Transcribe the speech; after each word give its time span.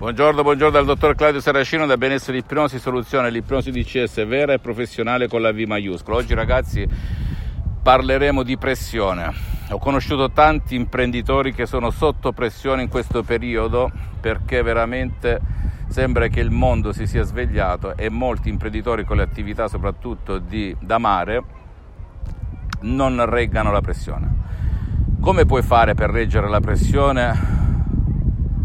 Buongiorno, 0.00 0.40
buongiorno 0.40 0.72
dal 0.72 0.86
dottor 0.86 1.14
Claudio 1.14 1.42
Saracino 1.42 1.84
da 1.84 1.98
Benessere 1.98 2.38
Ipnosi 2.38 2.78
Soluzione, 2.78 3.28
l'ipnosi 3.28 3.70
DCS 3.70 4.26
vera 4.26 4.54
e 4.54 4.58
professionale 4.58 5.28
con 5.28 5.42
la 5.42 5.52
V 5.52 5.58
maiuscola. 5.66 6.16
Oggi 6.16 6.32
ragazzi 6.32 6.88
parleremo 7.82 8.42
di 8.42 8.56
pressione. 8.56 9.30
Ho 9.68 9.78
conosciuto 9.78 10.30
tanti 10.30 10.74
imprenditori 10.74 11.52
che 11.52 11.66
sono 11.66 11.90
sotto 11.90 12.32
pressione 12.32 12.80
in 12.80 12.88
questo 12.88 13.22
periodo 13.22 13.90
perché 14.18 14.62
veramente 14.62 15.38
sembra 15.88 16.28
che 16.28 16.40
il 16.40 16.50
mondo 16.50 16.94
si 16.94 17.06
sia 17.06 17.22
svegliato 17.22 17.94
e 17.94 18.08
molti 18.08 18.48
imprenditori 18.48 19.04
con 19.04 19.18
le 19.18 19.22
attività 19.22 19.68
soprattutto 19.68 20.38
di, 20.38 20.74
da 20.80 20.96
mare 20.96 21.42
non 22.80 23.22
reggano 23.28 23.70
la 23.70 23.82
pressione. 23.82 24.34
Come 25.20 25.44
puoi 25.44 25.60
fare 25.60 25.92
per 25.92 26.08
reggere 26.08 26.48
la 26.48 26.60
pressione? 26.60 27.59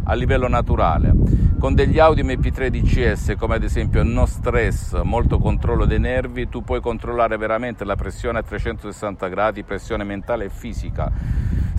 A 0.08 0.14
livello 0.14 0.48
naturale, 0.48 1.14
con 1.60 1.74
degli 1.74 1.98
audio 1.98 2.24
MP3 2.24 2.68
DCS 2.68 3.34
come 3.38 3.56
ad 3.56 3.64
esempio 3.64 4.04
no 4.04 4.26
stress, 4.26 5.02
molto 5.02 5.40
controllo 5.40 5.86
dei 5.86 6.00
nervi, 6.00 6.48
tu 6.48 6.64
puoi 6.64 6.80
controllare 6.80 7.38
veramente 7.38 7.84
la 7.86 7.96
pressione 7.96 8.40
a 8.40 8.44
360 8.44 9.28
gradi, 9.28 9.64
pressione 9.64 10.04
mentale 10.04 10.46
e 10.46 10.50
fisica, 10.50 11.12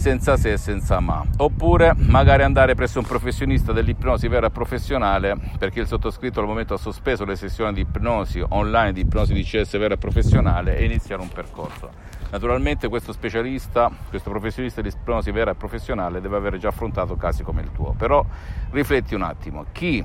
senza 0.07 0.37
se 0.37 0.53
e 0.53 0.57
senza 0.57 1.01
ma. 1.01 1.21
Oppure 1.39 1.93
magari 1.97 2.45
andare 2.45 2.77
presso 2.77 3.01
un 3.01 3.05
professionista 3.05 3.73
dell'ipnosi 3.73 4.29
vera 4.29 4.51
professionale, 4.51 5.37
perché 5.59 5.81
il 5.81 5.89
sottoscritto 5.89 6.39
al 6.39 6.47
momento 6.47 6.75
ha 6.75 6.79
sospeso 6.79 7.25
le 7.25 7.35
sessioni 7.35 7.73
di 7.73 7.81
ipnosi 7.81 8.41
online, 8.51 8.93
di 8.93 9.01
ipnosi 9.01 9.35
DCS 9.35 9.77
vera 9.79 9.97
professionale 9.97 10.77
e 10.77 10.85
iniziare 10.85 11.23
un 11.23 11.29
percorso. 11.29 11.91
Naturalmente 12.31 12.87
questo 12.87 13.11
specialista, 13.11 13.91
questo 14.09 14.31
professionista 14.31 14.81
di 14.81 14.91
ipnosi 14.91 15.33
vera 15.33 15.51
e 15.51 15.55
professionale 15.57 16.21
deve 16.21 16.37
aver 16.37 16.57
già 16.57 16.69
affrontato 16.69 17.17
casi 17.17 17.43
come 17.43 17.63
il 17.63 17.73
tuo. 17.73 17.93
Però 17.99 18.25
rifletti 18.71 19.17
un 19.17 19.23
attimo, 19.23 19.65
chi 19.73 20.05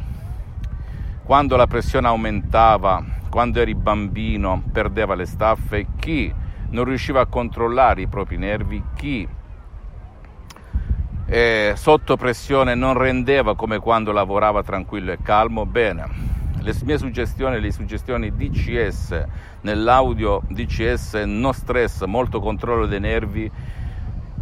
quando 1.23 1.55
la 1.55 1.67
pressione 1.67 2.07
aumentava, 2.07 3.03
quando 3.29 3.59
eri 3.59 3.75
bambino, 3.75 4.63
perdeva 4.71 5.13
le 5.13 5.27
staffe, 5.27 5.85
chi 5.99 6.33
non 6.69 6.85
riusciva 6.85 7.21
a 7.21 7.27
controllare 7.27 8.01
i 8.01 8.07
propri 8.07 8.37
nervi, 8.37 8.83
chi 8.95 9.27
eh, 11.33 11.75
sotto 11.77 12.17
pressione 12.17 12.75
non 12.75 12.97
rendeva 12.97 13.55
come 13.55 13.79
quando 13.79 14.11
lavorava 14.11 14.63
tranquillo 14.63 15.13
e 15.13 15.19
calmo, 15.23 15.65
bene, 15.65 16.05
le 16.59 16.75
mie 16.83 16.97
suggestioni, 16.97 17.57
le 17.61 17.71
suggestioni 17.71 18.35
DCS 18.35 19.23
nell'audio 19.61 20.41
DCS 20.49 21.23
no 21.25 21.53
stress, 21.53 22.03
molto 22.03 22.41
controllo 22.41 22.85
dei 22.85 22.99
nervi, 22.99 23.49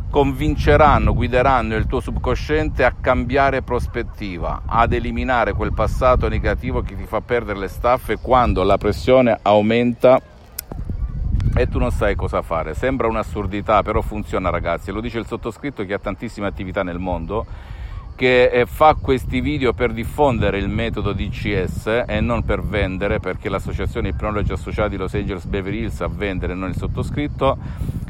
convinceranno, 0.10 1.14
guideranno 1.14 1.76
il 1.76 1.86
tuo 1.86 2.00
subconsciente 2.00 2.84
a 2.84 2.96
cambiare 3.00 3.62
prospettiva, 3.62 4.64
ad 4.66 4.92
eliminare 4.92 5.54
quel 5.54 5.74
passato 5.74 6.28
negativo 6.28 6.82
che 6.82 6.96
ti 6.96 7.06
fa 7.06 7.22
perdere 7.22 7.60
le 7.60 7.68
staffe 7.68 8.18
quando 8.18 8.64
la 8.64 8.80
pressione 8.80 9.38
aumenta 9.44 10.20
e 11.60 11.68
tu 11.68 11.78
non 11.78 11.92
sai 11.92 12.16
cosa 12.16 12.42
fare. 12.42 12.74
Sembra 12.74 13.10
un'assurdità, 13.10 13.84
però 13.84 14.00
funziona 14.00 14.50
ragazzi, 14.50 14.92
lo 14.92 15.02
dice 15.02 15.20
il 15.20 15.26
sottoscritto 15.26 15.84
che 15.84 15.94
ha 15.94 16.00
tantissime 16.00 16.48
attività 16.48 16.84
nel 16.84 17.00
mondo 17.00 17.46
che 18.16 18.46
eh, 18.46 18.66
fa 18.66 18.96
questi 18.96 19.42
video 19.42 19.74
per 19.74 19.92
diffondere 19.92 20.58
il 20.58 20.70
metodo 20.70 21.12
DCS 21.12 22.06
e 22.08 22.22
non 22.22 22.44
per 22.44 22.62
vendere, 22.62 23.20
perché 23.20 23.50
l'associazione 23.50 24.10
Ipnologi 24.10 24.54
Associati 24.54 24.96
Los 24.96 25.14
Angeles 25.14 25.46
Beverly 25.46 25.80
Hills 25.84 26.00
a 26.02 26.08
vendere, 26.08 26.54
non 26.54 26.70
il 26.70 26.76
sottoscritto, 26.76 27.58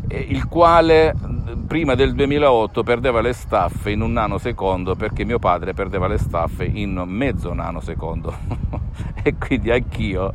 il 0.09 0.47
quale 0.47 1.13
prima 1.67 1.95
del 1.95 2.13
2008 2.13 2.83
perdeva 2.83 3.21
le 3.21 3.33
staffe 3.33 3.91
in 3.91 4.01
un 4.01 4.13
nanosecondo 4.13 4.95
perché 4.95 5.23
mio 5.23 5.37
padre 5.37 5.73
perdeva 5.73 6.07
le 6.07 6.17
staffe 6.17 6.65
in 6.65 7.03
mezzo 7.05 7.53
nanosecondo 7.53 8.35
e 9.21 9.35
quindi 9.37 9.69
anch'io 9.69 10.33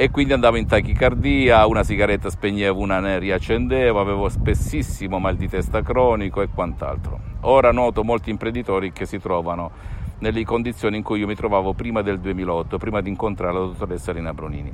e 0.00 0.12
quindi 0.12 0.32
andavo 0.32 0.56
in 0.56 0.66
tachicardia, 0.68 1.66
una 1.66 1.82
sigaretta 1.82 2.30
spegnevo, 2.30 2.78
una 2.78 3.00
ne 3.00 3.18
riaccendevo, 3.18 3.98
avevo 3.98 4.28
spessissimo 4.28 5.18
mal 5.18 5.34
di 5.34 5.48
testa 5.48 5.82
cronico 5.82 6.40
e 6.40 6.46
quant'altro. 6.54 7.18
Ora 7.40 7.72
noto 7.72 8.04
molti 8.04 8.30
imprenditori 8.30 8.92
che 8.92 9.06
si 9.06 9.18
trovano 9.18 9.72
nelle 10.20 10.44
condizioni 10.44 10.98
in 10.98 11.02
cui 11.02 11.18
io 11.18 11.26
mi 11.26 11.34
trovavo 11.34 11.72
prima 11.72 12.00
del 12.02 12.20
2008, 12.20 12.78
prima 12.78 13.00
di 13.00 13.08
incontrare 13.08 13.52
la 13.52 13.58
dottoressa 13.58 14.12
Lina 14.12 14.32
Bronini. 14.32 14.72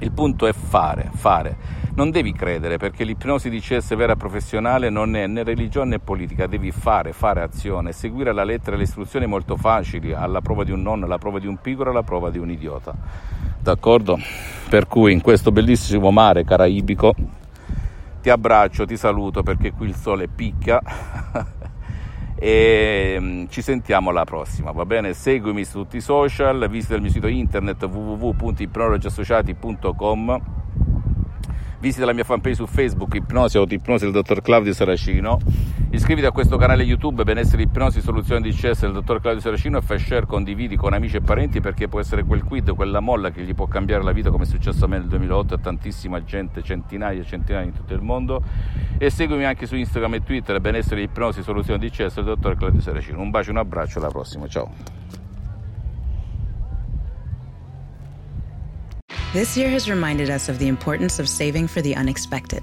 Il 0.00 0.12
punto 0.12 0.46
è 0.46 0.52
fare, 0.52 1.08
fare. 1.14 1.56
Non 1.94 2.10
devi 2.10 2.34
credere 2.34 2.76
perché 2.76 3.04
l'ipnosi 3.04 3.48
di 3.48 3.60
CS 3.60 3.96
vera 3.96 4.14
professionale 4.14 4.90
non 4.90 5.16
è 5.16 5.26
né 5.26 5.42
religione 5.42 5.88
né 5.88 5.98
politica, 6.00 6.46
devi 6.46 6.70
fare, 6.70 7.14
fare 7.14 7.40
azione, 7.40 7.92
seguire 7.92 8.34
la 8.34 8.44
lettera 8.44 8.76
le 8.76 8.82
istruzioni 8.82 9.24
molto 9.24 9.56
facili, 9.56 10.12
alla 10.12 10.42
prova 10.42 10.64
di 10.64 10.70
un 10.70 10.82
nonno, 10.82 11.06
alla 11.06 11.16
prova 11.16 11.38
di 11.38 11.46
un 11.46 11.56
piccolo, 11.56 11.88
alla 11.88 12.02
prova 12.02 12.28
di 12.28 12.36
un 12.36 12.50
idiota 12.50 13.46
d'accordo? 13.60 14.18
Per 14.68 14.86
cui 14.86 15.12
in 15.12 15.20
questo 15.20 15.50
bellissimo 15.50 16.10
mare 16.10 16.44
caraibico 16.44 17.14
ti 18.20 18.30
abbraccio, 18.30 18.84
ti 18.84 18.96
saluto 18.96 19.42
perché 19.42 19.72
qui 19.72 19.88
il 19.88 19.94
sole 19.94 20.28
picchia 20.28 20.80
e 22.34 23.16
mm, 23.18 23.46
ci 23.48 23.62
sentiamo 23.62 24.10
alla 24.10 24.24
prossima, 24.24 24.72
va 24.72 24.84
bene? 24.84 25.14
Seguimi 25.14 25.64
su 25.64 25.80
tutti 25.80 25.96
i 25.96 26.00
social, 26.00 26.68
visita 26.68 26.94
il 26.94 27.00
mio 27.00 27.10
sito 27.10 27.26
internet 27.26 27.82
www.ipnologiassociati.com 27.84 30.40
visita 31.80 32.04
la 32.04 32.12
mia 32.12 32.24
fanpage 32.24 32.56
su 32.56 32.66
Facebook 32.66 33.14
Ipnosi 33.14 33.56
Autoipnosi 33.56 34.04
del 34.04 34.12
dottor 34.12 34.42
Claudio 34.42 34.72
Saracino 34.72 35.38
iscriviti 35.90 36.26
a 36.26 36.32
questo 36.32 36.56
canale 36.56 36.82
YouTube 36.82 37.24
Benessere 37.24 37.62
Ipnosi 37.62 38.00
Soluzioni 38.00 38.42
di 38.42 38.52
CS 38.52 38.80
del 38.80 38.92
dottor 38.92 39.20
Claudio 39.20 39.40
Saracino 39.40 39.78
e 39.78 39.80
fai 39.80 39.98
share, 39.98 40.26
condividi 40.26 40.76
con 40.76 40.92
amici 40.92 41.16
e 41.16 41.20
parenti 41.20 41.60
perché 41.60 41.88
può 41.88 42.00
essere 42.00 42.24
quel 42.24 42.44
quid, 42.44 42.74
quella 42.74 43.00
molla 43.00 43.30
che 43.30 43.42
gli 43.42 43.54
può 43.54 43.66
cambiare 43.66 44.02
la 44.02 44.12
vita 44.12 44.30
come 44.30 44.44
è 44.44 44.46
successo 44.46 44.84
a 44.84 44.88
me 44.88 44.98
nel 44.98 45.08
2008 45.08 45.54
a 45.54 45.58
tantissima 45.58 46.22
gente, 46.24 46.62
centinaia 46.62 47.20
e 47.20 47.24
centinaia 47.24 47.64
in 47.64 47.72
tutto 47.72 47.94
il 47.94 48.02
mondo. 48.02 48.42
E 48.98 49.10
seguimi 49.10 49.44
anche 49.44 49.66
su 49.66 49.76
Instagram 49.76 50.14
e 50.14 50.22
Twitter 50.22 50.60
Benessere 50.60 51.02
Ipnosi 51.02 51.42
Soluzioni 51.42 51.78
di 51.78 51.90
CS 51.90 52.16
del 52.16 52.24
dottor 52.24 52.56
Claudio 52.56 52.80
Saracino. 52.80 53.20
Un 53.20 53.30
bacio, 53.30 53.50
un 53.50 53.58
abbraccio, 53.58 53.98
alla 53.98 54.08
prossima, 54.08 54.46
ciao. 54.46 54.70
This 59.32 59.56
year 59.56 59.70
has 59.70 59.88
reminded 59.88 60.30
us 60.30 60.48
of 60.48 60.58
the 60.58 60.66
importance 60.66 61.20
of 61.20 61.28
saving 61.28 61.66
for 61.68 61.82
the 61.82 61.94
unexpected. 61.94 62.62